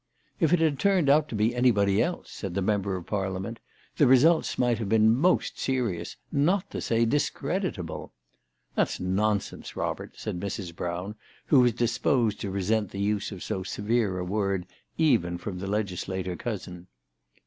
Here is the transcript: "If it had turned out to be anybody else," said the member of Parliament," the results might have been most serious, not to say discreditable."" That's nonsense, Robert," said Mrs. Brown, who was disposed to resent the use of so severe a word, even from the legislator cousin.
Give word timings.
"If 0.39 0.51
it 0.51 0.57
had 0.57 0.79
turned 0.79 1.11
out 1.11 1.29
to 1.29 1.35
be 1.35 1.53
anybody 1.53 2.01
else," 2.01 2.31
said 2.31 2.55
the 2.55 2.61
member 2.63 2.95
of 2.95 3.05
Parliament," 3.05 3.59
the 3.97 4.07
results 4.07 4.57
might 4.57 4.79
have 4.79 4.89
been 4.89 5.15
most 5.15 5.59
serious, 5.59 6.17
not 6.31 6.71
to 6.71 6.81
say 6.81 7.05
discreditable."" 7.05 8.11
That's 8.75 8.99
nonsense, 8.99 9.75
Robert," 9.75 10.17
said 10.17 10.39
Mrs. 10.39 10.75
Brown, 10.75 11.13
who 11.45 11.59
was 11.59 11.73
disposed 11.73 12.41
to 12.41 12.49
resent 12.49 12.89
the 12.89 12.99
use 12.99 13.31
of 13.31 13.43
so 13.43 13.61
severe 13.61 14.17
a 14.17 14.25
word, 14.25 14.65
even 14.97 15.37
from 15.37 15.59
the 15.59 15.67
legislator 15.67 16.35
cousin. 16.35 16.87